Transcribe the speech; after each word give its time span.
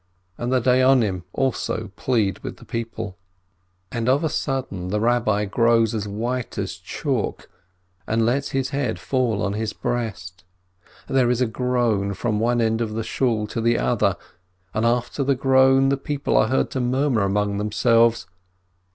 And 0.35 0.51
the 0.51 0.59
Dayonim 0.59 1.25
also 1.31 1.91
plead 1.95 2.39
with 2.39 2.57
the 2.57 2.65
people. 2.65 3.19
THREE 3.91 3.99
WHO 3.99 3.99
ATE 3.99 4.05
277 4.05 4.09
And 4.09 4.09
of 4.09 4.23
a 4.23 4.33
sudden 4.33 4.87
the 4.89 4.99
Rabbi 4.99 5.45
grows 5.45 5.93
as 5.93 6.07
white 6.07 6.57
as 6.57 6.77
chalk, 6.77 7.47
and 8.07 8.25
lets 8.25 8.49
his 8.49 8.71
head 8.71 8.97
fall 8.97 9.43
on 9.43 9.53
his 9.53 9.73
breast. 9.73 10.43
There 11.07 11.29
is 11.29 11.39
a 11.39 11.45
groan 11.45 12.15
from 12.15 12.39
one 12.39 12.61
end 12.61 12.81
of 12.81 12.93
the 12.95 13.03
Shool 13.03 13.45
to 13.49 13.61
the 13.61 13.77
other, 13.77 14.17
and 14.73 14.87
after 14.87 15.23
the 15.23 15.35
groan 15.35 15.89
the 15.89 15.97
people 15.97 16.35
are 16.35 16.47
heard 16.47 16.71
to 16.71 16.79
murmur 16.79 17.21
among 17.21 17.59
them 17.59 17.71
selves. 17.71 18.25